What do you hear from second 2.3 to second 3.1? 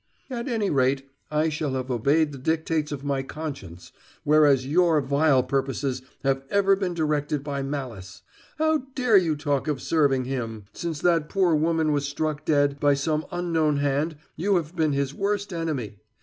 the dictates of